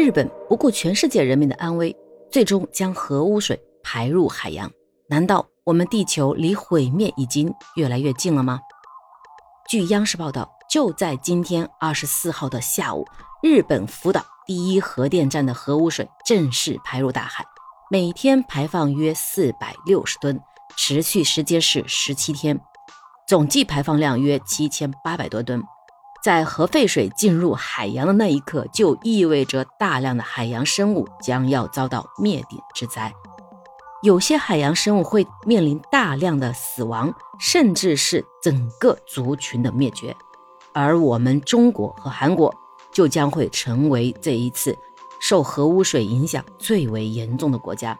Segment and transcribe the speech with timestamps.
[0.00, 1.94] 日本不顾全世界人民的安危，
[2.32, 4.68] 最终将核污水排入海洋。
[5.10, 8.58] 难道我们地球离毁灭已经越来越近了吗？
[9.68, 13.04] 据央视报道，就在今天二十四号的下午，
[13.42, 17.44] 日本福岛第一核电站的核污水正式排入大海，
[17.90, 20.40] 每天排放约四百六十吨，
[20.78, 22.58] 持续时间是十七天，
[23.28, 25.62] 总计排放量约七千八百多吨。
[26.22, 33.12] 在核废水进入海洋的那一刻，就意味着大量的海洋生物将要遭到灭顶之灾。
[34.02, 40.14] 有些海洋生物会面临大量的死亡，甚至是整个族群的灭绝。
[40.72, 42.54] 而我们中国和韩国
[42.92, 44.76] 就将会成为这一次
[45.20, 47.98] 受核污水影响最为严重的国家，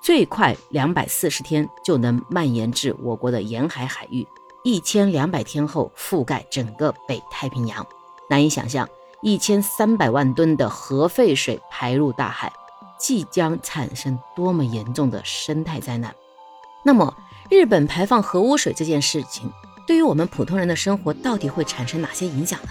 [0.00, 4.26] 最快两百四十天就能蔓延至我国的沿海海域。
[4.64, 7.86] 一千两百天后覆盖整个北太平洋，
[8.28, 8.88] 难以想象
[9.22, 12.52] 一千三百万吨的核废水排入大海，
[12.98, 16.14] 即将产生多么严重的生态灾难。
[16.84, 17.14] 那么，
[17.48, 19.50] 日本排放核污水这件事情，
[19.86, 22.68] 对于我们普通人的生活到底会产生哪些影响呢？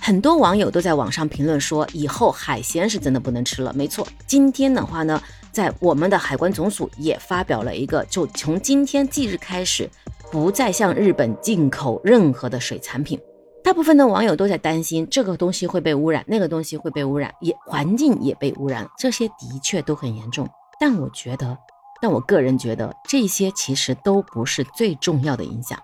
[0.00, 3.72] 很多网友都在网上评论说，以后海鲜是真的不能吃了。
[3.74, 5.22] 没错，今天的话呢，
[5.52, 9.90] 在我们的海关总署也发表了一个，就从今天即日开始。
[10.30, 13.20] 不再向日本进口任何的水产品。
[13.62, 20.48] 大部分的网友都在担心这个东西会被污染，那个东西会被污染，也环境也被污染，这些的确都很严重。
[20.78, 21.58] 但我觉得，
[22.00, 25.78] 但我个人觉得，这些其实都不是最重要的影响。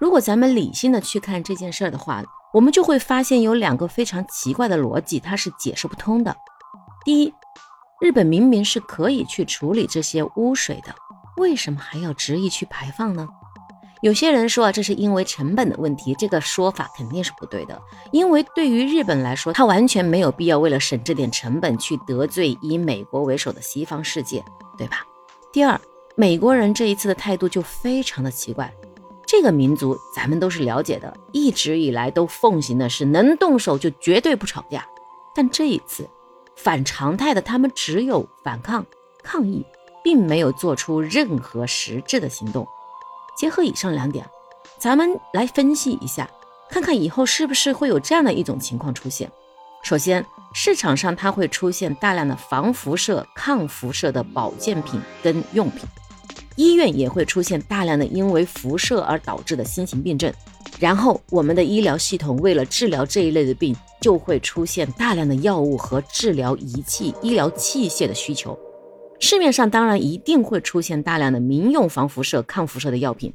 [0.00, 2.22] 如果咱们理性的去看这件事儿的话，
[2.54, 6.34] 我们就会发现有两个非常奇怪的逻辑，它是解释不通的。
[7.04, 7.34] 第一，
[8.00, 10.94] 日本明明是可以去处理这些污水的，
[11.36, 13.28] 为什么还要执意去排放呢？
[14.02, 17.80] 有些人说啊，这是因为成本的问题，这个说法肯定是不对的。
[18.12, 24.42] 因为对于日本来说，他完全没有必要为了省这点成本去得罪以美国为首的西方世界，
[24.78, 25.04] 对吧？
[25.52, 25.78] 第二，
[26.16, 28.72] 美国人这一次的态度就非常的奇怪。
[29.26, 34.84] 这个民族咱们都是了解的，一直以来都奉行的是能动手就绝对不吵架，
[35.34, 36.08] 但这一次
[36.56, 38.84] 反常态的他们只有反抗
[39.22, 39.64] 抗议，
[40.02, 42.66] 并没有做出任何实质的行动。
[43.40, 44.22] 结合以上两点，
[44.76, 46.28] 咱们来分析一下，
[46.68, 49.32] 看看以后是不是会有这样的一种情况出现。
[49.82, 55.86] 首先，市场上它会出现大量的防辐射、抗辐射的保健品跟用品，
[56.56, 60.30] 医院也会出现大量的因为辐射而导致的新型病症。
[60.78, 68.58] 然后，我们的医疗系统为了治疗这一类的病，就会出现大量的药物和治疗仪器、医疗器械的需求。
[69.20, 73.32] 市面上当然一定会出现大量的民用防辐射、抗辐射的药品，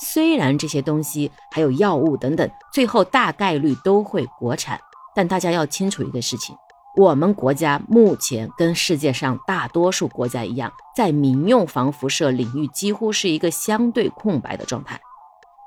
[0.00, 4.80] 虽然这些东西还有药物等等，最后大概率都会国产，
[5.14, 6.56] 但大家要清楚一个事情：
[6.96, 15.00] 我们国家目前跟世界上大多数国家一样，在民用防辐射领域几乎是一个相对空白的状态。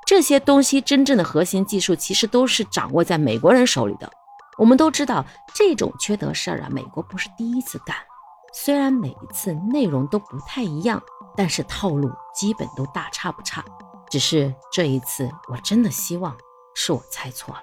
[0.05, 4.09] 这些东西真正的核心技术其实都是掌握在美国人手里的。
[4.57, 7.94] 我们都知道，这种缺德事儿啊，美国不是第一次干。
[8.53, 11.02] 虽然每一次内容都不太一样，
[11.35, 13.63] 但是套路基本都大差不差。
[14.09, 16.35] 只是这一次，我真的希望
[16.74, 17.62] 是我猜错了。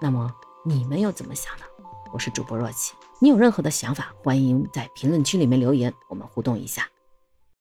[0.00, 0.32] 那么
[0.64, 1.64] 你们又怎么想呢？
[2.12, 6.86] 我是主播若琪，你有任何的想法，欢迎在评论区里面留言，我们互动一下。